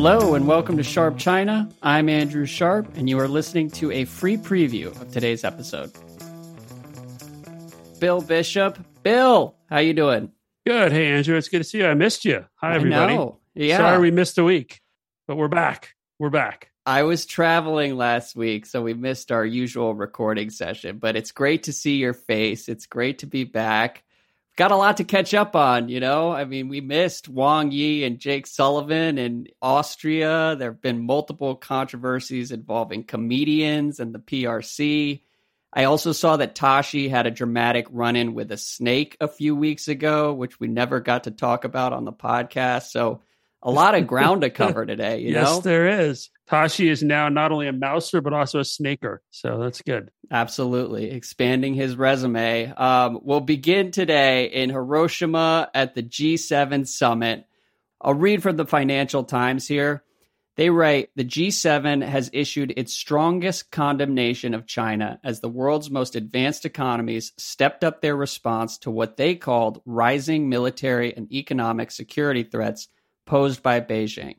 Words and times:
Hello 0.00 0.34
and 0.34 0.46
welcome 0.46 0.76
to 0.76 0.84
Sharp 0.84 1.18
China. 1.18 1.68
I'm 1.82 2.08
Andrew 2.08 2.46
Sharp, 2.46 2.96
and 2.96 3.10
you 3.10 3.18
are 3.18 3.26
listening 3.26 3.68
to 3.72 3.90
a 3.90 4.04
free 4.04 4.36
preview 4.36 4.86
of 4.86 5.10
today's 5.10 5.42
episode. 5.42 5.90
Bill 7.98 8.20
Bishop, 8.20 8.78
Bill, 9.02 9.56
how 9.68 9.78
you 9.78 9.94
doing? 9.94 10.30
Good. 10.64 10.92
Hey, 10.92 11.08
Andrew, 11.08 11.36
it's 11.36 11.48
good 11.48 11.58
to 11.58 11.64
see 11.64 11.78
you. 11.78 11.86
I 11.88 11.94
missed 11.94 12.24
you. 12.24 12.44
Hi, 12.60 12.76
everybody. 12.76 13.18
Yeah. 13.56 13.78
Sorry 13.78 13.98
we 13.98 14.12
missed 14.12 14.38
a 14.38 14.44
week, 14.44 14.82
but 15.26 15.34
we're 15.34 15.48
back. 15.48 15.96
We're 16.20 16.30
back. 16.30 16.70
I 16.86 17.02
was 17.02 17.26
traveling 17.26 17.96
last 17.96 18.36
week, 18.36 18.66
so 18.66 18.80
we 18.80 18.94
missed 18.94 19.32
our 19.32 19.44
usual 19.44 19.96
recording 19.96 20.50
session, 20.50 20.98
but 20.98 21.16
it's 21.16 21.32
great 21.32 21.64
to 21.64 21.72
see 21.72 21.96
your 21.96 22.14
face. 22.14 22.68
It's 22.68 22.86
great 22.86 23.18
to 23.18 23.26
be 23.26 23.42
back 23.42 24.04
got 24.58 24.72
a 24.72 24.76
lot 24.76 24.96
to 24.96 25.04
catch 25.04 25.34
up 25.34 25.54
on, 25.54 25.88
you 25.88 26.00
know? 26.00 26.32
I 26.32 26.44
mean, 26.44 26.66
we 26.68 26.80
missed 26.80 27.28
Wang 27.28 27.70
Yi 27.70 28.02
and 28.02 28.18
Jake 28.18 28.44
Sullivan 28.44 29.16
in 29.16 29.46
Austria. 29.62 30.56
There 30.58 30.72
have 30.72 30.82
been 30.82 31.06
multiple 31.06 31.54
controversies 31.54 32.50
involving 32.50 33.04
comedians 33.04 34.00
and 34.00 34.12
the 34.12 34.18
PRC. 34.18 35.22
I 35.72 35.84
also 35.84 36.10
saw 36.10 36.38
that 36.38 36.56
Tashi 36.56 37.08
had 37.08 37.28
a 37.28 37.30
dramatic 37.30 37.86
run 37.90 38.16
in 38.16 38.34
with 38.34 38.50
a 38.50 38.56
snake 38.56 39.16
a 39.20 39.28
few 39.28 39.54
weeks 39.54 39.86
ago, 39.86 40.34
which 40.34 40.58
we 40.58 40.66
never 40.66 40.98
got 40.98 41.24
to 41.24 41.30
talk 41.30 41.62
about 41.62 41.92
on 41.92 42.04
the 42.04 42.12
podcast. 42.12 42.90
So, 42.90 43.22
a 43.62 43.70
lot 43.70 43.94
of 43.94 44.06
ground 44.08 44.42
to 44.42 44.50
cover 44.50 44.86
today, 44.86 45.20
you 45.20 45.32
yes, 45.32 45.44
know? 45.44 45.60
there 45.60 46.02
is. 46.02 46.30
Tashi 46.48 46.88
is 46.88 47.02
now 47.02 47.28
not 47.28 47.52
only 47.52 47.68
a 47.68 47.72
mouser, 47.72 48.20
but 48.20 48.32
also 48.32 48.60
a 48.60 48.64
snaker. 48.64 49.22
So 49.30 49.58
that's 49.58 49.82
good. 49.82 50.10
Absolutely. 50.30 51.10
Expanding 51.10 51.74
his 51.74 51.96
resume. 51.96 52.72
Um, 52.72 53.20
we'll 53.22 53.40
begin 53.40 53.90
today 53.90 54.46
in 54.46 54.70
Hiroshima 54.70 55.70
at 55.74 55.94
the 55.94 56.02
G7 56.02 56.86
summit. 56.86 57.46
I'll 58.00 58.14
read 58.14 58.42
from 58.42 58.56
the 58.56 58.66
Financial 58.66 59.24
Times 59.24 59.68
here. 59.68 60.04
They 60.56 60.70
write 60.70 61.10
The 61.14 61.24
G7 61.24 62.04
has 62.04 62.30
issued 62.32 62.74
its 62.76 62.92
strongest 62.92 63.70
condemnation 63.70 64.54
of 64.54 64.66
China 64.66 65.20
as 65.22 65.40
the 65.40 65.48
world's 65.48 65.88
most 65.88 66.16
advanced 66.16 66.64
economies 66.64 67.32
stepped 67.36 67.84
up 67.84 68.00
their 68.00 68.16
response 68.16 68.78
to 68.78 68.90
what 68.90 69.16
they 69.16 69.36
called 69.36 69.80
rising 69.84 70.48
military 70.48 71.14
and 71.16 71.30
economic 71.30 71.92
security 71.92 72.42
threats 72.42 72.88
posed 73.28 73.62
by 73.62 73.80
Beijing. 73.80 74.36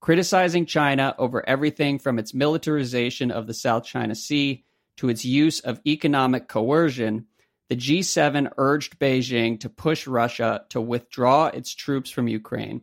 Criticizing 0.00 0.64
China 0.64 1.14
over 1.18 1.46
everything 1.46 1.98
from 1.98 2.18
its 2.18 2.32
militarization 2.32 3.30
of 3.30 3.46
the 3.46 3.52
South 3.52 3.84
China 3.84 4.14
Sea 4.14 4.64
to 4.96 5.08
its 5.08 5.24
use 5.24 5.60
of 5.60 5.80
economic 5.86 6.48
coercion, 6.48 7.26
the 7.68 7.76
G7 7.76 8.52
urged 8.56 8.98
Beijing 8.98 9.60
to 9.60 9.68
push 9.68 10.06
Russia 10.06 10.64
to 10.70 10.80
withdraw 10.80 11.46
its 11.46 11.74
troops 11.74 12.10
from 12.10 12.28
Ukraine. 12.28 12.82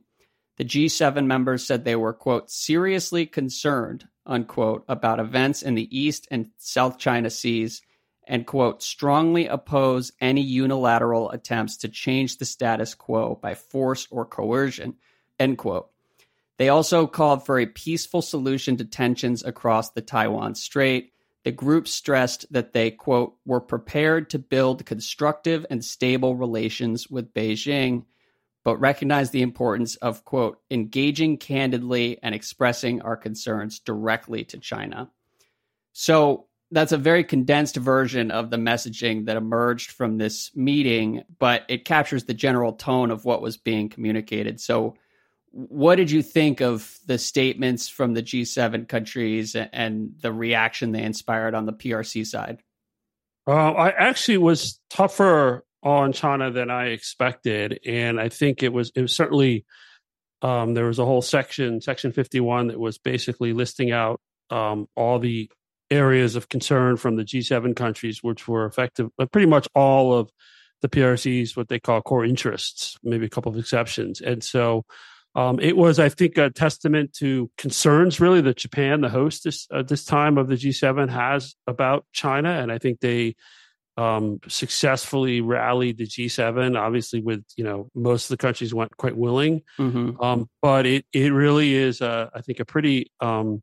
The 0.57 0.65
G7 0.65 1.25
members 1.25 1.65
said 1.65 1.83
they 1.83 1.95
were, 1.95 2.13
quote, 2.13 2.51
seriously 2.51 3.25
concerned, 3.25 4.07
unquote, 4.25 4.83
about 4.89 5.19
events 5.19 5.61
in 5.61 5.75
the 5.75 5.97
East 5.97 6.27
and 6.29 6.51
South 6.57 6.97
China 6.97 7.29
Seas 7.29 7.81
and, 8.27 8.45
quote, 8.45 8.83
strongly 8.83 9.47
oppose 9.47 10.11
any 10.19 10.41
unilateral 10.41 11.31
attempts 11.31 11.77
to 11.77 11.87
change 11.87 12.37
the 12.37 12.45
status 12.45 12.93
quo 12.93 13.39
by 13.41 13.55
force 13.55 14.07
or 14.11 14.25
coercion, 14.25 14.95
End 15.39 15.57
quote. 15.57 15.89
They 16.57 16.69
also 16.69 17.07
called 17.07 17.45
for 17.45 17.57
a 17.57 17.65
peaceful 17.65 18.21
solution 18.21 18.75
to 18.77 18.85
tensions 18.85 19.43
across 19.43 19.91
the 19.91 20.01
Taiwan 20.01 20.55
Strait. 20.55 21.13
The 21.45 21.53
group 21.53 21.87
stressed 21.87 22.45
that 22.51 22.73
they, 22.73 22.91
quote, 22.91 23.35
were 23.45 23.61
prepared 23.61 24.29
to 24.31 24.39
build 24.39 24.85
constructive 24.85 25.65
and 25.69 25.83
stable 25.83 26.35
relations 26.35 27.09
with 27.09 27.33
Beijing, 27.33 28.03
but 28.65 28.75
recognized 28.77 29.31
the 29.31 29.41
importance 29.41 29.95
of, 29.95 30.25
quote, 30.25 30.59
engaging 30.69 31.37
candidly 31.37 32.19
and 32.21 32.35
expressing 32.35 33.01
our 33.01 33.15
concerns 33.15 33.79
directly 33.79 34.43
to 34.43 34.57
China. 34.57 35.09
So 35.93 36.47
that's 36.71 36.91
a 36.91 36.97
very 36.97 37.23
condensed 37.23 37.77
version 37.77 38.31
of 38.31 38.49
the 38.49 38.57
messaging 38.57 39.25
that 39.25 39.37
emerged 39.37 39.91
from 39.91 40.17
this 40.17 40.51
meeting, 40.55 41.23
but 41.39 41.63
it 41.69 41.85
captures 41.85 42.25
the 42.25 42.33
general 42.33 42.73
tone 42.73 43.11
of 43.11 43.25
what 43.25 43.41
was 43.41 43.57
being 43.57 43.89
communicated. 43.89 44.59
So, 44.59 44.95
what 45.51 45.95
did 45.95 46.11
you 46.11 46.21
think 46.21 46.61
of 46.61 46.97
the 47.05 47.17
statements 47.17 47.87
from 47.87 48.13
the 48.13 48.23
G7 48.23 48.87
countries 48.87 49.55
and 49.55 50.11
the 50.21 50.31
reaction 50.31 50.91
they 50.91 51.03
inspired 51.03 51.55
on 51.55 51.65
the 51.65 51.73
PRC 51.73 52.25
side? 52.25 52.61
Uh, 53.47 53.71
I 53.71 53.89
actually 53.89 54.37
was 54.37 54.79
tougher 54.89 55.63
on 55.81 56.11
China 56.13 56.51
than 56.51 56.69
I 56.69 56.87
expected, 56.87 57.79
and 57.85 58.19
I 58.19 58.29
think 58.29 58.63
it 58.63 58.71
was 58.71 58.91
it 58.95 59.01
was 59.01 59.15
certainly 59.15 59.65
um, 60.41 60.73
there 60.73 60.85
was 60.85 60.99
a 60.99 61.05
whole 61.05 61.21
section, 61.21 61.81
section 61.81 62.11
fifty 62.11 62.39
one, 62.39 62.67
that 62.67 62.79
was 62.79 62.97
basically 62.97 63.53
listing 63.53 63.91
out 63.91 64.19
um, 64.49 64.87
all 64.95 65.19
the 65.19 65.49
areas 65.89 66.35
of 66.35 66.49
concern 66.49 66.97
from 66.97 67.15
the 67.15 67.23
G7 67.23 67.75
countries, 67.75 68.21
which 68.21 68.47
were 68.47 68.65
effective, 68.65 69.09
but 69.17 69.31
pretty 69.31 69.47
much 69.47 69.67
all 69.73 70.13
of 70.13 70.29
the 70.81 70.89
PRC's 70.89 71.57
what 71.57 71.67
they 71.67 71.79
call 71.79 72.01
core 72.01 72.23
interests, 72.23 72.97
maybe 73.01 73.25
a 73.25 73.29
couple 73.29 73.51
of 73.51 73.57
exceptions, 73.57 74.21
and 74.21 74.43
so 74.43 74.85
um, 75.35 75.59
it 75.59 75.77
was, 75.77 75.99
I 75.99 76.09
think, 76.09 76.37
a 76.37 76.49
testament 76.49 77.13
to 77.19 77.51
concerns 77.57 78.19
really 78.19 78.41
that 78.41 78.57
Japan, 78.57 79.01
the 79.01 79.09
host 79.09 79.43
this 79.43 79.67
uh, 79.71 79.83
this 79.83 80.03
time 80.03 80.37
of 80.37 80.47
the 80.47 80.55
G7, 80.55 81.09
has 81.09 81.55
about 81.67 82.05
China, 82.13 82.49
and 82.49 82.71
I 82.71 82.79
think 82.79 82.99
they 82.99 83.35
um, 83.95 84.39
successfully 84.47 85.41
rallied 85.41 85.97
the 85.97 86.07
G7. 86.07 86.77
Obviously, 86.77 87.21
with 87.21 87.43
you 87.55 87.63
know 87.63 87.89
most 87.93 88.25
of 88.25 88.29
the 88.29 88.41
countries 88.41 88.73
went 88.73 88.95
quite 88.97 89.15
willing, 89.15 89.61
mm-hmm. 89.77 90.19
um, 90.21 90.49
but 90.61 90.85
it 90.85 91.05
it 91.13 91.31
really 91.31 91.75
is, 91.75 92.01
a, 92.01 92.31
I 92.33 92.41
think, 92.41 92.59
a 92.59 92.65
pretty 92.65 93.11
um, 93.19 93.61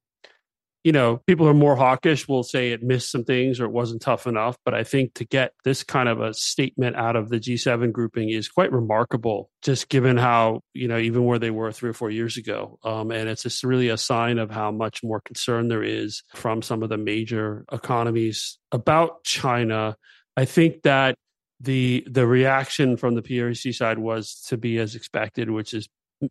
you 0.87 0.93
know, 0.93 1.17
people 1.27 1.49
are 1.49 1.53
more 1.53 1.75
hawkish 1.75 2.29
will 2.29 2.45
say 2.45 2.71
it 2.71 2.81
missed 2.81 3.11
some 3.11 3.25
things 3.25 3.59
or 3.59 3.65
it 3.65 3.73
wasn't 3.73 4.01
tough 4.01 4.25
enough. 4.25 4.57
But 4.65 4.73
I 4.73 4.85
think 4.85 5.15
to 5.15 5.25
get 5.25 5.53
this 5.65 5.83
kind 5.83 6.09
of 6.09 6.21
a 6.21 6.33
statement 6.33 6.95
out 6.95 7.17
of 7.17 7.29
the 7.29 7.41
G7 7.41 7.91
grouping 7.91 8.31
is 8.31 8.49
quite 8.49 8.71
remarkable, 8.71 9.51
just 9.63 9.89
given 9.89 10.17
how, 10.17 10.61
you 10.75 10.87
know, 10.87 10.99
even 10.99 11.25
where 11.25 11.41
they 11.41 11.51
were 11.51 11.73
three 11.73 11.91
or 11.91 11.93
four 11.93 12.11
years 12.11 12.37
ago. 12.37 12.79
Um, 12.85 13.11
and 13.11 13.29
it's 13.29 13.43
just 13.43 13.65
really 13.65 13.89
a 13.89 13.97
sign 13.97 14.39
of 14.39 14.53
how 14.53 14.71
much 14.71 15.03
more 15.03 15.21
concern 15.21 15.67
there 15.67 15.83
is 15.83 16.23
from 16.37 16.63
some 16.63 16.85
of 16.85 16.89
the 16.89 16.99
major 16.99 17.65
economies 17.73 18.57
about 18.71 19.25
China. 19.25 19.97
I 20.37 20.45
think 20.45 20.83
that 20.83 21.17
the 21.59 22.07
the 22.09 22.29
reaction 22.29 22.97
from 22.97 23.17
the 23.17 23.23
PRC 23.23 23.75
side 23.75 23.99
was 23.99 24.41
to 24.51 24.57
be 24.57 24.79
as 24.79 24.95
expected, 24.95 25.51
which 25.51 25.75
is 25.75 25.89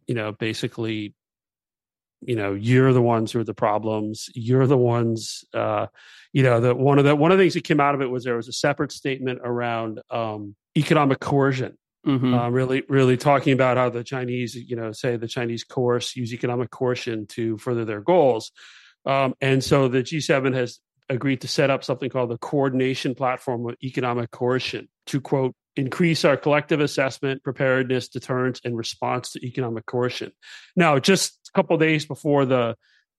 you 0.07 0.15
know 0.15 0.31
basically 0.31 1.13
you 2.21 2.35
know 2.35 2.53
you're 2.53 2.93
the 2.93 3.01
ones 3.01 3.31
who 3.31 3.39
are 3.39 3.43
the 3.43 3.53
problems 3.53 4.29
you're 4.35 4.67
the 4.67 4.77
ones 4.77 5.43
uh 5.53 5.87
you 6.33 6.43
know 6.43 6.59
that 6.59 6.77
one 6.77 6.99
of 6.99 7.05
the 7.05 7.15
one 7.15 7.31
of 7.31 7.37
the 7.37 7.43
things 7.43 7.53
that 7.53 7.63
came 7.63 7.79
out 7.79 7.95
of 7.95 8.01
it 8.01 8.09
was 8.09 8.23
there 8.23 8.35
was 8.35 8.47
a 8.47 8.53
separate 8.53 8.91
statement 8.91 9.39
around 9.43 10.01
um 10.09 10.55
economic 10.77 11.19
coercion 11.19 11.77
mm-hmm. 12.05 12.33
uh, 12.33 12.49
really 12.49 12.83
really 12.89 13.17
talking 13.17 13.53
about 13.53 13.77
how 13.77 13.89
the 13.89 14.03
chinese 14.03 14.55
you 14.55 14.75
know 14.75 14.91
say 14.91 15.15
the 15.17 15.27
chinese 15.27 15.63
coerce 15.63 16.15
use 16.15 16.33
economic 16.33 16.71
coercion 16.71 17.27
to 17.27 17.57
further 17.57 17.85
their 17.85 18.01
goals 18.01 18.51
um 19.05 19.33
and 19.41 19.63
so 19.63 19.87
the 19.87 20.03
g7 20.03 20.53
has 20.53 20.79
agreed 21.09 21.41
to 21.41 21.47
set 21.47 21.69
up 21.69 21.83
something 21.83 22.09
called 22.09 22.31
the 22.31 22.37
coordination 22.37 23.13
platform 23.13 23.67
of 23.67 23.75
economic 23.83 24.31
coercion 24.31 24.87
to 25.05 25.21
quote 25.21 25.55
increase 25.75 26.23
our 26.23 26.37
collective 26.37 26.79
assessment, 26.79 27.43
preparedness, 27.43 28.07
deterrence, 28.07 28.61
and 28.63 28.77
response 28.77 29.31
to 29.31 29.45
economic 29.45 29.85
coercion. 29.85 30.31
Now, 30.75 30.99
just 30.99 31.49
a 31.53 31.57
couple 31.57 31.77
days 31.77 32.05
before 32.05 32.45
the 32.45 32.75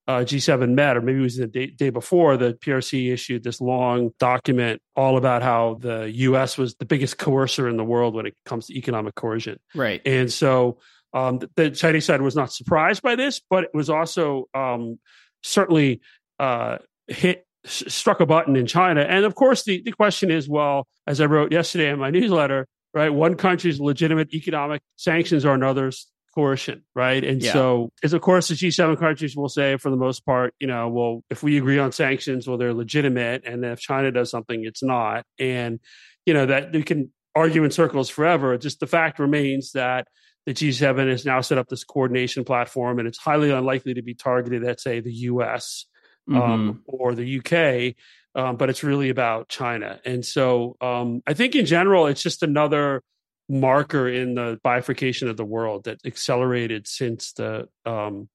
uh, 0.09 0.21
G7 0.21 0.71
met, 0.71 0.97
or 0.97 1.01
maybe 1.01 1.19
it 1.19 1.23
was 1.23 1.37
the 1.37 1.47
day, 1.47 1.67
day, 1.67 1.91
before, 1.91 2.37
the 2.37 2.55
PRC 2.55 3.13
issued 3.13 3.43
this 3.43 3.61
long 3.61 4.11
document 4.21 4.81
all 4.95 5.17
about 5.17 5.43
how 5.43 5.79
the 5.81 6.11
U.S. 6.13 6.57
was 6.57 6.77
the 6.77 6.85
biggest 6.85 7.19
coercer 7.19 7.69
in 7.69 7.77
the 7.77 7.85
world 7.85 8.15
when 8.15 8.27
it 8.27 8.35
comes 8.45 8.67
to 8.67 8.79
economic 8.79 9.17
coercion. 9.17 9.59
Right. 9.75 10.01
And 10.07 10.33
so 10.33 10.79
um, 11.13 11.41
the 11.57 11.71
Chinese 11.71 12.05
side 12.05 12.23
was 12.23 12.37
not 12.37 12.53
surprised 12.53 13.03
by 13.03 13.17
this, 13.17 13.41
but 13.51 13.65
it 13.65 13.71
was 13.75 13.91
also 13.91 14.49
um, 14.55 14.99
certainly 15.43 16.01
uh, 16.39 16.79
hit 17.09 17.46
struck 17.67 18.21
a 18.21 18.27
button 18.27 18.57
in 18.57 18.67
China. 18.67 19.03
And 19.03 19.25
of 19.25 19.35
course, 19.35 19.65
the, 19.65 19.83
the 19.83 19.93
question 19.93 20.31
is 20.31 20.49
well, 20.49 20.87
as 21.07 21.21
I 21.21 21.27
wrote 21.27 21.53
yesterday 21.53 21.91
in 21.91 21.99
my 21.99 22.11
newsletter, 22.11 22.67
right, 22.95 23.11
one 23.11 23.35
country's 23.35 23.81
legitimate 23.81 24.33
economic 24.33 24.83
sanctions 24.97 25.45
are 25.45 25.55
another's 25.55 26.07
coercion, 26.35 26.83
right? 26.95 27.25
And 27.25 27.43
yeah. 27.43 27.53
so, 27.53 27.91
as 28.03 28.13
of 28.13 28.21
course, 28.21 28.49
the 28.49 28.55
G7 28.55 28.99
countries 28.99 29.37
will 29.37 29.49
say, 29.49 29.77
for 29.79 29.91
the 29.91 29.97
most 29.97 30.25
part, 30.25 30.55
you 30.61 30.67
know, 30.67 30.89
well, 30.89 31.25
if 31.31 31.43
we 31.43 31.57
agree 31.57 31.79
on 31.79 31.93
sanctions, 31.93 32.47
well, 32.47 32.59
they're 32.59 32.75
legitimate. 32.75 33.45
And 33.47 33.65
then 33.65 33.73
if 33.73 33.81
China 33.81 34.13
does 34.13 34.31
something, 34.31 34.65
it's 34.65 34.83
not. 34.83 35.25
And, 35.39 35.81
you 36.27 36.35
know, 36.35 36.47
that 36.47 36.73
we 36.73 36.83
can 36.83 37.11
argue 37.35 37.65
in 37.65 37.71
circles 37.71 38.11
forever. 38.11 38.57
Just 38.59 38.81
the 38.81 38.87
fact 38.87 39.19
remains 39.19 39.73
that 39.73 40.09
the 40.45 40.55
G7 40.55 41.11
has 41.11 41.25
now 41.25 41.41
set 41.41 41.59
up 41.59 41.69
this 41.69 41.85
coordination 41.85 42.45
platform, 42.45 42.99
and 42.99 43.09
it's 43.09 43.19
highly 43.19 43.51
unlikely 43.51 43.95
to 43.95 44.03
be 44.03 44.15
targeted 44.15 44.65
at, 44.65 44.81
say, 44.81 45.01
the 45.01 45.13
US 45.13 45.87
um, 46.29 46.35
mm-hmm. 46.35 46.79
or 46.87 47.15
the 47.15 47.39
UK, 47.39 47.95
um, 48.35 48.57
but 48.57 48.71
it's 48.71 48.83
really 48.83 49.11
about 49.11 49.49
China. 49.49 50.01
And 50.05 50.25
so 50.25 50.77
um, 50.81 51.23
I 51.27 51.35
think 51.35 51.55
in 51.55 51.67
general, 51.67 52.07
it's 52.07 52.23
just 52.23 52.43
another 52.43 53.03
marker 53.49 54.09
in 54.09 54.35
the 54.35 54.59
bifurcation 54.63 55.29
of 55.29 55.37
the 55.37 55.45
world 55.45 55.85
that 55.85 56.01
accelerated 56.05 56.87
since 56.87 57.33
the 57.33 57.69
um, 57.85 58.29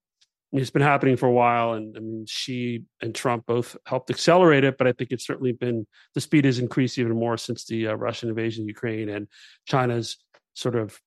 it's 0.52 0.70
been 0.70 0.82
happening 0.82 1.16
for 1.16 1.26
a 1.26 1.32
while, 1.32 1.72
and 1.72 1.96
I 1.96 2.00
mean, 2.00 2.26
Xi 2.28 2.84
and 3.00 3.14
Trump 3.14 3.46
both 3.46 3.74
helped 3.86 4.10
accelerate 4.10 4.64
it, 4.64 4.76
but 4.76 4.86
I 4.86 4.92
think 4.92 5.10
it's 5.10 5.26
certainly 5.26 5.52
been 5.52 5.86
the 6.14 6.20
speed 6.20 6.44
has 6.44 6.58
increased 6.58 6.98
even 6.98 7.18
more 7.18 7.38
since 7.38 7.64
the 7.64 7.88
uh, 7.88 7.94
Russian 7.94 8.28
invasion 8.28 8.64
of 8.64 8.68
Ukraine 8.68 9.08
and 9.08 9.28
China's 9.66 10.18
sort 10.54 10.76
of 10.76 11.00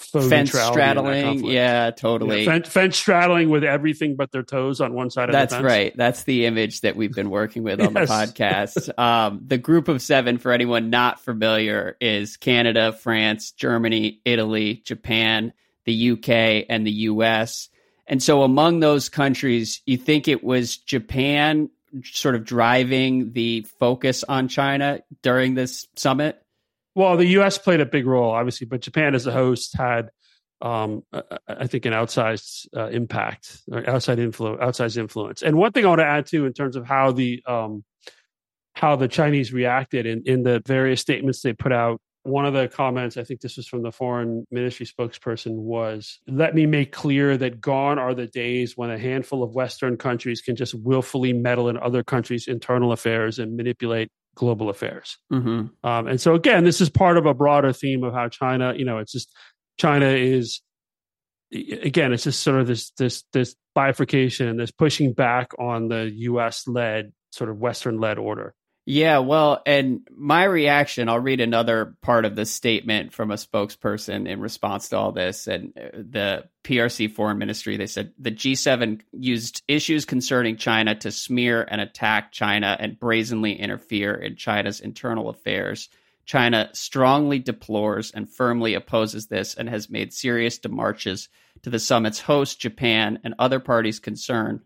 fence 0.00 0.50
straddling. 0.50 1.44
Yeah, 1.44 1.90
totally. 1.90 2.44
Yeah, 2.44 2.52
fence, 2.52 2.68
fence, 2.68 2.96
straddling 2.96 3.50
with 3.50 3.64
everything 3.64 4.16
but 4.16 4.32
their 4.32 4.42
toes 4.42 4.80
on 4.80 4.94
one 4.94 5.10
side 5.10 5.28
of 5.28 5.32
That's 5.32 5.52
the 5.52 5.56
fence. 5.56 5.64
That's 5.64 5.78
right. 5.78 5.96
That's 5.96 6.22
the 6.24 6.46
image 6.46 6.80
that 6.82 6.96
we've 6.96 7.12
been 7.12 7.30
working 7.30 7.62
with 7.62 7.80
on 7.80 7.92
yes. 7.94 8.08
the 8.08 8.14
podcast. 8.14 8.98
Um, 8.98 9.42
the 9.46 9.58
group 9.58 9.88
of 9.88 10.02
seven, 10.02 10.38
for 10.38 10.52
anyone 10.52 10.90
not 10.90 11.20
familiar, 11.20 11.96
is 12.00 12.36
Canada, 12.36 12.92
France, 12.92 13.52
Germany, 13.52 14.20
Italy, 14.24 14.82
Japan, 14.84 15.52
the 15.84 16.10
UK, 16.12 16.66
and 16.68 16.86
the 16.86 16.92
US. 16.92 17.68
And 18.06 18.22
so 18.22 18.42
among 18.42 18.80
those 18.80 19.08
countries, 19.08 19.82
you 19.86 19.96
think 19.96 20.26
it 20.26 20.42
was 20.42 20.76
Japan 20.76 21.70
sort 22.04 22.34
of 22.34 22.44
driving 22.44 23.32
the 23.32 23.62
focus 23.78 24.24
on 24.24 24.48
China 24.48 25.00
during 25.22 25.54
this 25.54 25.88
summit? 25.96 26.42
Well, 26.94 27.16
the 27.16 27.26
U.S. 27.26 27.58
played 27.58 27.80
a 27.80 27.86
big 27.86 28.06
role, 28.06 28.32
obviously, 28.32 28.66
but 28.66 28.80
Japan 28.80 29.14
as 29.14 29.24
the 29.24 29.32
host 29.32 29.76
had, 29.76 30.10
um, 30.60 31.02
I 31.46 31.66
think, 31.66 31.86
an 31.86 31.92
outsized 31.92 32.66
uh, 32.76 32.88
impact, 32.88 33.62
or 33.70 33.88
outside 33.88 34.18
influence, 34.18 34.60
outsized 34.60 34.96
influence. 34.96 35.42
And 35.42 35.56
one 35.56 35.72
thing 35.72 35.84
I 35.84 35.88
want 35.88 36.00
to 36.00 36.06
add 36.06 36.26
to, 36.26 36.46
in 36.46 36.52
terms 36.52 36.76
of 36.76 36.86
how 36.86 37.12
the 37.12 37.42
um, 37.46 37.84
how 38.74 38.96
the 38.96 39.08
Chinese 39.08 39.52
reacted 39.52 40.06
in, 40.06 40.22
in 40.24 40.42
the 40.42 40.62
various 40.66 41.00
statements 41.00 41.42
they 41.42 41.52
put 41.52 41.72
out. 41.72 42.00
One 42.22 42.44
of 42.44 42.52
the 42.52 42.68
comments, 42.68 43.16
I 43.16 43.24
think 43.24 43.40
this 43.40 43.56
was 43.56 43.66
from 43.66 43.82
the 43.82 43.92
foreign 43.92 44.46
ministry 44.50 44.86
spokesperson, 44.86 45.54
was 45.54 46.18
let 46.26 46.54
me 46.54 46.66
make 46.66 46.92
clear 46.92 47.36
that 47.36 47.60
gone 47.60 47.98
are 47.98 48.14
the 48.14 48.26
days 48.26 48.76
when 48.76 48.90
a 48.90 48.98
handful 48.98 49.42
of 49.42 49.54
Western 49.54 49.96
countries 49.96 50.42
can 50.42 50.54
just 50.54 50.74
willfully 50.74 51.32
meddle 51.32 51.68
in 51.68 51.78
other 51.78 52.02
countries' 52.02 52.46
internal 52.46 52.92
affairs 52.92 53.38
and 53.38 53.56
manipulate 53.56 54.10
global 54.34 54.70
affairs. 54.70 55.18
Mm-hmm. 55.32 55.66
Um, 55.86 56.06
and 56.06 56.20
so 56.20 56.34
again, 56.34 56.64
this 56.64 56.80
is 56.80 56.88
part 56.88 57.16
of 57.16 57.26
a 57.26 57.34
broader 57.34 57.72
theme 57.72 58.04
of 58.04 58.14
how 58.14 58.28
China, 58.28 58.74
you 58.74 58.84
know, 58.84 58.98
it's 58.98 59.12
just 59.12 59.32
China 59.78 60.06
is 60.06 60.60
again, 61.52 62.12
it's 62.12 62.24
just 62.24 62.42
sort 62.42 62.60
of 62.60 62.66
this 62.66 62.90
this 62.92 63.24
this 63.32 63.56
bifurcation, 63.74 64.56
this 64.56 64.70
pushing 64.70 65.12
back 65.12 65.52
on 65.58 65.88
the 65.88 66.10
U.S. 66.14 66.66
led 66.66 67.12
sort 67.32 67.50
of 67.50 67.58
Western 67.58 67.98
led 67.98 68.18
order. 68.18 68.54
Yeah, 68.90 69.18
well, 69.18 69.62
and 69.66 70.00
my 70.10 70.42
reaction, 70.42 71.08
I'll 71.08 71.20
read 71.20 71.40
another 71.40 71.94
part 72.02 72.24
of 72.24 72.34
the 72.34 72.44
statement 72.44 73.12
from 73.12 73.30
a 73.30 73.34
spokesperson 73.34 74.28
in 74.28 74.40
response 74.40 74.88
to 74.88 74.98
all 74.98 75.12
this. 75.12 75.46
And 75.46 75.72
uh, 75.78 75.90
the 75.92 76.48
PRC 76.64 77.14
Foreign 77.14 77.38
Ministry, 77.38 77.76
they 77.76 77.86
said 77.86 78.12
the 78.18 78.32
G7 78.32 79.02
used 79.12 79.62
issues 79.68 80.06
concerning 80.06 80.56
China 80.56 80.96
to 80.96 81.12
smear 81.12 81.64
and 81.70 81.80
attack 81.80 82.32
China 82.32 82.76
and 82.80 82.98
brazenly 82.98 83.52
interfere 83.52 84.12
in 84.12 84.34
China's 84.34 84.80
internal 84.80 85.28
affairs. 85.28 85.88
China 86.24 86.68
strongly 86.72 87.38
deplores 87.38 88.10
and 88.10 88.28
firmly 88.28 88.74
opposes 88.74 89.28
this 89.28 89.54
and 89.54 89.68
has 89.68 89.88
made 89.88 90.12
serious 90.12 90.58
demarches 90.58 91.28
to 91.62 91.70
the 91.70 91.78
summit's 91.78 92.18
host, 92.18 92.58
Japan, 92.58 93.20
and 93.22 93.36
other 93.38 93.60
parties 93.60 94.00
concerned 94.00 94.62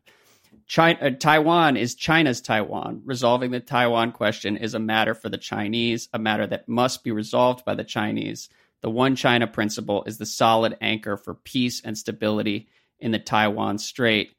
China, 0.67 0.99
uh, 1.01 1.11
Taiwan 1.11 1.77
is 1.77 1.95
China's 1.95 2.41
Taiwan. 2.41 3.03
Resolving 3.05 3.51
the 3.51 3.61
Taiwan 3.61 4.13
question 4.13 4.57
is 4.57 4.75
a 4.75 4.79
matter 4.79 5.15
for 5.15 5.29
the 5.29 5.39
Chinese, 5.39 6.09
a 6.13 6.19
matter 6.19 6.47
that 6.47 6.69
must 6.69 7.05
be 7.05 7.11
resolved 7.11 7.65
by 7.65 7.75
the 7.75 7.85
Chinese. 7.85 8.49
The 8.81 8.91
one 8.91 9.17
China 9.17 9.47
principle 9.47 10.05
is 10.05 10.19
the 10.19 10.27
solid 10.27 10.77
anchor 10.81 11.17
for 11.17 11.35
peace 11.35 11.81
and 11.85 11.97
stability 11.97 12.69
in 12.99 13.13
the 13.13 13.19
Taiwan 13.19 13.79
Strait. 13.79 14.35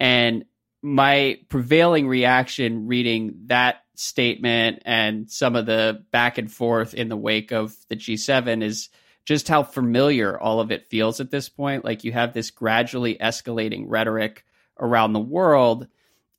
And 0.00 0.44
my 0.82 1.38
prevailing 1.48 2.08
reaction 2.08 2.86
reading 2.86 3.34
that 3.46 3.84
statement 3.94 4.82
and 4.84 5.30
some 5.30 5.54
of 5.54 5.66
the 5.66 6.04
back 6.10 6.38
and 6.38 6.50
forth 6.50 6.94
in 6.94 7.08
the 7.08 7.16
wake 7.16 7.52
of 7.52 7.74
the 7.88 7.96
G7 7.96 8.62
is 8.62 8.88
just 9.24 9.48
how 9.48 9.62
familiar 9.62 10.38
all 10.38 10.60
of 10.60 10.72
it 10.72 10.88
feels 10.88 11.20
at 11.20 11.30
this 11.30 11.48
point. 11.48 11.84
Like 11.84 12.04
you 12.04 12.12
have 12.12 12.32
this 12.32 12.50
gradually 12.50 13.16
escalating 13.16 13.84
rhetoric 13.86 14.44
around 14.82 15.14
the 15.14 15.20
world. 15.20 15.86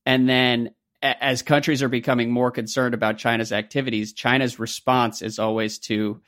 And 0.05 0.29
then 0.29 0.75
as 1.01 1.41
countries 1.41 1.81
are 1.81 1.89
becoming 1.89 2.31
more 2.31 2.51
concerned 2.51 2.93
about 2.93 3.17
China's 3.17 3.51
activities, 3.51 4.13
China's 4.13 4.59
response 4.59 5.21
is 5.21 5.39
always 5.39 5.79
to 5.79 6.21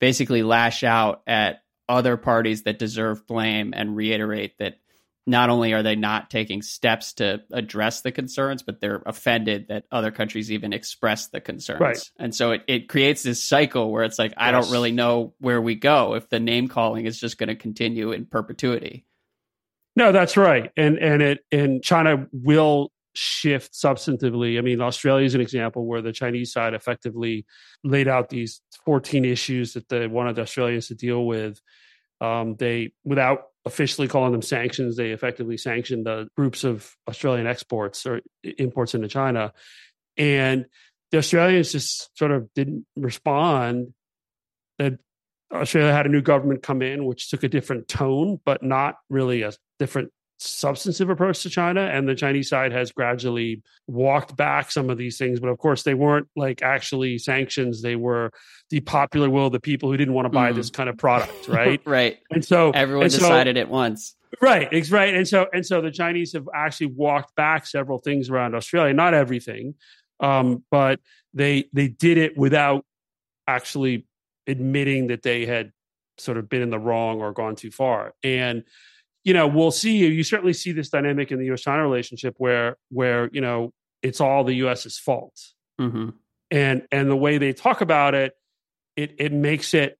basically 0.00 0.42
lash 0.42 0.84
out 0.84 1.22
at 1.26 1.62
other 1.88 2.16
parties 2.16 2.64
that 2.64 2.78
deserve 2.78 3.26
blame 3.26 3.72
and 3.74 3.96
reiterate 3.96 4.58
that 4.58 4.76
not 5.26 5.50
only 5.50 5.72
are 5.72 5.82
they 5.84 5.94
not 5.94 6.30
taking 6.30 6.62
steps 6.62 7.14
to 7.14 7.42
address 7.52 8.00
the 8.00 8.10
concerns, 8.10 8.62
but 8.62 8.80
they're 8.80 9.02
offended 9.06 9.68
that 9.68 9.84
other 9.92 10.10
countries 10.10 10.50
even 10.50 10.72
express 10.72 11.28
the 11.28 11.40
concerns. 11.40 11.80
Right. 11.80 12.10
And 12.18 12.34
so 12.34 12.52
it, 12.52 12.62
it 12.66 12.88
creates 12.88 13.22
this 13.22 13.42
cycle 13.42 13.92
where 13.92 14.02
it's 14.02 14.18
like, 14.18 14.34
I 14.36 14.50
don't 14.50 14.70
really 14.70 14.90
know 14.90 15.34
where 15.38 15.60
we 15.60 15.76
go 15.76 16.14
if 16.14 16.28
the 16.28 16.40
name 16.40 16.66
calling 16.66 17.06
is 17.06 17.20
just 17.20 17.38
going 17.38 17.48
to 17.48 17.54
continue 17.54 18.10
in 18.10 18.26
perpetuity. 18.26 19.06
No, 19.94 20.12
that's 20.12 20.36
right. 20.36 20.70
And 20.76 20.98
and 20.98 21.22
it 21.22 21.40
and 21.52 21.82
China 21.82 22.26
will 22.32 22.90
shift 23.14 23.74
substantively. 23.74 24.58
I 24.58 24.62
mean, 24.62 24.80
Australia 24.80 25.26
is 25.26 25.34
an 25.34 25.40
example 25.40 25.86
where 25.86 26.02
the 26.02 26.12
Chinese 26.12 26.52
side 26.52 26.74
effectively 26.74 27.44
laid 27.84 28.08
out 28.08 28.30
these 28.30 28.60
14 28.86 29.24
issues 29.24 29.74
that 29.74 29.88
they 29.88 30.06
wanted 30.06 30.38
Australians 30.38 30.88
to 30.88 30.94
deal 30.94 31.26
with. 31.26 31.60
Um, 32.20 32.56
they, 32.56 32.92
without 33.04 33.42
officially 33.64 34.08
calling 34.08 34.32
them 34.32 34.42
sanctions, 34.42 34.96
they 34.96 35.10
effectively 35.10 35.56
sanctioned 35.56 36.06
the 36.06 36.28
groups 36.36 36.64
of 36.64 36.94
Australian 37.08 37.46
exports 37.46 38.06
or 38.06 38.20
imports 38.42 38.94
into 38.94 39.08
China. 39.08 39.52
And 40.16 40.66
the 41.10 41.18
Australians 41.18 41.72
just 41.72 42.16
sort 42.16 42.30
of 42.30 42.48
didn't 42.54 42.86
respond. 42.96 43.92
That 44.78 44.94
Australia 45.52 45.92
had 45.92 46.06
a 46.06 46.10
new 46.10 46.22
government 46.22 46.62
come 46.62 46.80
in, 46.80 47.04
which 47.04 47.28
took 47.28 47.42
a 47.42 47.48
different 47.48 47.88
tone, 47.88 48.40
but 48.44 48.62
not 48.62 48.96
really 49.10 49.42
a 49.42 49.52
different 49.82 50.12
substantive 50.38 51.10
approach 51.10 51.42
to 51.42 51.50
China. 51.50 51.80
And 51.80 52.08
the 52.08 52.14
Chinese 52.14 52.48
side 52.48 52.70
has 52.72 52.92
gradually 52.92 53.62
walked 53.88 54.36
back 54.36 54.70
some 54.70 54.90
of 54.90 54.98
these 54.98 55.18
things. 55.18 55.40
But 55.40 55.48
of 55.48 55.58
course, 55.58 55.82
they 55.82 55.94
weren't 55.94 56.28
like 56.36 56.62
actually 56.62 57.18
sanctions. 57.18 57.82
They 57.82 57.96
were 57.96 58.30
the 58.70 58.80
popular 58.80 59.28
will 59.28 59.46
of 59.46 59.52
the 59.52 59.60
people 59.60 59.90
who 59.90 59.96
didn't 59.96 60.14
want 60.14 60.26
to 60.26 60.30
buy 60.30 60.52
mm. 60.52 60.54
this 60.54 60.70
kind 60.70 60.88
of 60.88 60.96
product. 60.96 61.48
Right. 61.48 61.80
right. 61.86 62.18
And 62.30 62.44
so 62.44 62.70
everyone 62.70 63.04
and 63.04 63.12
decided 63.12 63.56
so, 63.56 63.60
at 63.60 63.68
once. 63.68 64.14
Right. 64.40 64.68
It's 64.70 64.90
right. 64.90 65.14
And 65.14 65.26
so, 65.26 65.46
and 65.52 65.66
so 65.66 65.80
the 65.80 65.90
Chinese 65.90 66.32
have 66.34 66.48
actually 66.54 66.86
walked 66.86 67.34
back 67.34 67.66
several 67.66 67.98
things 67.98 68.30
around 68.30 68.54
Australia, 68.54 68.94
not 68.94 69.14
everything. 69.14 69.74
Um, 70.20 70.64
but 70.70 71.00
they, 71.34 71.64
they 71.72 71.88
did 71.88 72.18
it 72.18 72.36
without 72.36 72.84
actually 73.48 74.06
admitting 74.46 75.08
that 75.08 75.22
they 75.22 75.46
had 75.46 75.72
sort 76.18 76.38
of 76.38 76.48
been 76.48 76.62
in 76.62 76.70
the 76.70 76.78
wrong 76.78 77.20
or 77.20 77.32
gone 77.32 77.56
too 77.56 77.70
far. 77.70 78.14
And 78.22 78.64
you 79.24 79.34
know, 79.34 79.46
we'll 79.46 79.70
see. 79.70 79.96
You 79.96 80.08
You 80.08 80.24
certainly 80.24 80.52
see 80.52 80.72
this 80.72 80.88
dynamic 80.88 81.30
in 81.30 81.38
the 81.38 81.46
U.S. 81.46 81.62
China 81.62 81.82
relationship 81.82 82.34
where 82.38 82.76
where 82.90 83.28
you 83.32 83.40
know 83.40 83.72
it's 84.02 84.20
all 84.20 84.44
the 84.44 84.54
U.S.'s 84.54 84.98
fault, 84.98 85.38
mm-hmm. 85.80 86.10
and 86.50 86.82
and 86.90 87.10
the 87.10 87.16
way 87.16 87.38
they 87.38 87.52
talk 87.52 87.80
about 87.80 88.14
it, 88.14 88.34
it 88.96 89.14
it 89.18 89.32
makes 89.32 89.74
it 89.74 89.98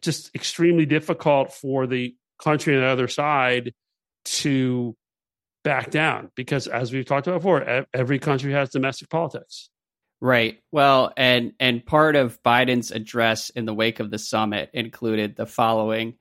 just 0.00 0.34
extremely 0.34 0.86
difficult 0.86 1.52
for 1.52 1.86
the 1.86 2.14
country 2.42 2.74
on 2.74 2.82
the 2.82 2.86
other 2.86 3.08
side 3.08 3.72
to 4.24 4.96
back 5.62 5.90
down 5.90 6.30
because 6.34 6.66
as 6.66 6.92
we've 6.92 7.06
talked 7.06 7.26
about 7.26 7.38
before 7.38 7.86
every 7.94 8.18
country 8.18 8.52
has 8.52 8.68
domestic 8.70 9.08
politics 9.08 9.70
right 10.20 10.58
well 10.72 11.12
and 11.16 11.52
and 11.58 11.86
part 11.86 12.16
of 12.16 12.42
biden's 12.42 12.90
address 12.90 13.50
in 13.50 13.64
the 13.64 13.72
wake 13.72 13.98
of 13.98 14.10
the 14.10 14.18
summit 14.18 14.68
included 14.74 15.36
the 15.36 15.46
following 15.46 16.14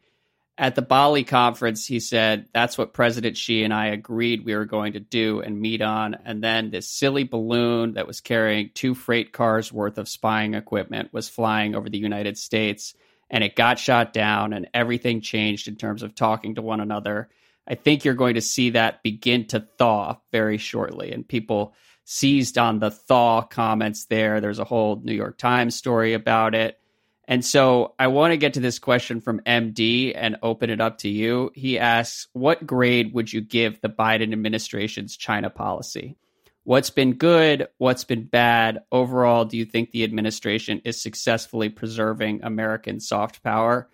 at 0.58 0.76
the 0.76 0.82
Bali 0.82 1.24
conference, 1.24 1.86
he 1.86 2.00
said, 2.00 2.48
That's 2.54 2.78
what 2.78 2.94
President 2.94 3.38
Xi 3.38 3.64
and 3.64 3.74
I 3.74 3.88
agreed 3.88 4.46
we 4.46 4.56
were 4.56 4.66
going 4.66 4.94
to 4.94 5.00
do 5.00 5.42
and 5.42 5.60
meet 5.60 5.82
on. 5.82 6.16
And 6.26 6.44
then 6.44 6.70
this 6.70 6.90
silly 6.90 7.24
balloon 7.24 7.94
that 7.94 8.08
was 8.08 8.22
carrying 8.22 8.70
two 8.74 8.94
freight 8.94 9.34
cars 9.34 9.74
worth 9.74 9.98
of 9.98 10.08
spying 10.08 10.54
equipment 10.54 11.12
was 11.12 11.30
flying 11.30 11.76
over 11.76 11.90
the 11.90 11.98
United 11.98 12.38
States 12.38 12.94
and 13.34 13.44
it 13.44 13.56
got 13.56 13.80
shot 13.80 14.14
down 14.14 14.54
and 14.54 14.70
everything 14.76 15.20
changed 15.20 15.68
in 15.68 15.76
terms 15.76 16.04
of 16.04 16.14
talking 16.14 16.54
to 16.56 16.62
one 16.62 16.80
another. 16.80 17.30
I 17.68 17.74
think 17.74 18.06
you're 18.06 18.14
going 18.14 18.36
to 18.36 18.42
see 18.42 18.72
that 18.72 19.02
begin 19.02 19.48
to 19.48 19.68
thaw 19.80 20.18
very 20.32 20.60
shortly. 20.60 21.12
And 21.12 21.28
people 21.28 21.74
seized 22.06 22.60
on 22.60 22.78
the 22.78 22.92
thaw 22.92 23.42
comments 23.42 24.06
there. 24.06 24.40
There's 24.40 24.60
a 24.60 24.66
whole 24.66 25.02
New 25.04 25.14
York 25.14 25.40
Times 25.40 25.76
story 25.76 26.14
about 26.14 26.54
it. 26.54 26.80
And 27.26 27.44
so 27.44 27.94
I 27.98 28.08
want 28.08 28.32
to 28.32 28.38
get 28.38 28.56
to 28.56 28.60
this 28.60 28.80
question 28.80 29.22
from 29.22 29.40
MD 29.42 30.12
and 30.14 30.38
open 30.44 30.70
it 30.70 30.82
up 30.82 31.00
to 31.00 31.10
you. 31.10 31.52
He 31.56 31.80
asks, 31.80 32.28
What 32.34 32.68
grade 32.68 33.14
would 33.14 33.32
you 33.32 33.42
give 33.42 33.80
the 33.80 33.90
Biden 33.90 34.34
administration's 34.34 35.16
China 35.16 35.50
policy? 35.50 36.18
What's 36.66 36.90
been 36.90 37.14
good? 37.14 37.68
What's 37.78 38.04
been 38.04 38.24
bad? 38.24 38.84
Overall, 38.92 39.46
do 39.46 39.58
you 39.58 39.66
think 39.66 39.92
the 39.92 40.04
administration 40.04 40.82
is 40.86 41.02
successfully 41.02 41.70
preserving 41.70 42.42
American 42.44 43.00
soft 43.00 43.44
power? 43.44 43.90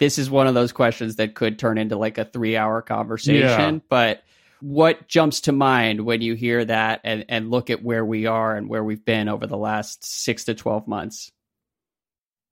this 0.00 0.18
is 0.18 0.30
one 0.30 0.48
of 0.48 0.54
those 0.54 0.72
questions 0.72 1.16
that 1.16 1.34
could 1.34 1.58
turn 1.58 1.78
into 1.78 1.96
like 1.96 2.18
a 2.18 2.24
three 2.24 2.56
hour 2.56 2.82
conversation. 2.82 3.74
Yeah. 3.74 3.80
But 3.88 4.24
what 4.60 5.06
jumps 5.06 5.42
to 5.42 5.52
mind 5.52 6.00
when 6.00 6.22
you 6.22 6.34
hear 6.34 6.64
that 6.64 7.02
and, 7.04 7.26
and 7.28 7.50
look 7.50 7.70
at 7.70 7.84
where 7.84 8.04
we 8.04 8.26
are 8.26 8.56
and 8.56 8.68
where 8.68 8.82
we've 8.82 9.04
been 9.04 9.28
over 9.28 9.46
the 9.46 9.58
last 9.58 10.04
six 10.04 10.44
to 10.44 10.54
12 10.54 10.88
months? 10.88 11.30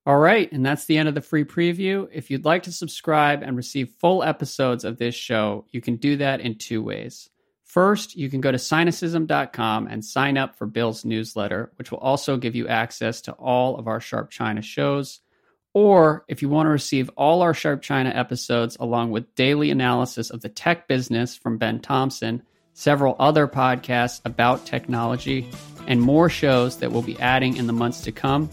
All 0.08 0.16
right, 0.16 0.50
and 0.50 0.64
that's 0.64 0.86
the 0.86 0.96
end 0.96 1.10
of 1.10 1.14
the 1.14 1.20
free 1.20 1.44
preview. 1.44 2.08
If 2.10 2.30
you'd 2.30 2.46
like 2.46 2.62
to 2.62 2.72
subscribe 2.72 3.42
and 3.42 3.54
receive 3.58 3.92
full 4.00 4.22
episodes 4.22 4.84
of 4.84 4.96
this 4.96 5.14
show, 5.14 5.66
you 5.70 5.82
can 5.82 5.96
do 5.96 6.16
that 6.16 6.40
in 6.40 6.54
two 6.54 6.82
ways. 6.82 7.28
First, 7.62 8.16
you 8.16 8.30
can 8.30 8.40
go 8.40 8.50
to 8.50 8.56
sinocism.com 8.56 9.86
and 9.86 10.02
sign 10.02 10.38
up 10.38 10.56
for 10.56 10.64
Bill's 10.64 11.04
newsletter, 11.04 11.72
which 11.76 11.90
will 11.90 11.98
also 11.98 12.38
give 12.38 12.56
you 12.56 12.66
access 12.68 13.20
to 13.20 13.32
all 13.32 13.76
of 13.76 13.86
our 13.86 14.00
Sharp 14.00 14.30
China 14.30 14.62
shows. 14.62 15.20
Or 15.74 16.24
if 16.26 16.40
you 16.40 16.48
want 16.48 16.68
to 16.68 16.70
receive 16.70 17.10
all 17.14 17.42
our 17.42 17.52
Sharp 17.52 17.82
China 17.82 18.08
episodes 18.08 18.78
along 18.80 19.10
with 19.10 19.34
daily 19.34 19.70
analysis 19.70 20.30
of 20.30 20.40
the 20.40 20.48
tech 20.48 20.88
business 20.88 21.36
from 21.36 21.58
Ben 21.58 21.80
Thompson, 21.80 22.42
several 22.72 23.14
other 23.18 23.46
podcasts 23.46 24.22
about 24.24 24.64
technology, 24.64 25.50
and 25.86 26.00
more 26.00 26.30
shows 26.30 26.78
that 26.78 26.92
we'll 26.92 27.02
be 27.02 27.20
adding 27.20 27.58
in 27.58 27.66
the 27.66 27.74
months 27.74 28.00
to 28.00 28.10
come, 28.10 28.48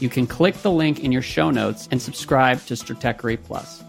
you 0.00 0.08
can 0.08 0.26
click 0.26 0.54
the 0.62 0.70
link 0.70 1.00
in 1.00 1.12
your 1.12 1.22
show 1.22 1.50
notes 1.50 1.88
and 1.90 2.00
subscribe 2.00 2.64
to 2.66 2.74
Stratechery 2.74 3.42
Plus. 3.42 3.82